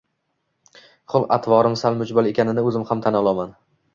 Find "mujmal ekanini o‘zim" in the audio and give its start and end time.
2.01-2.89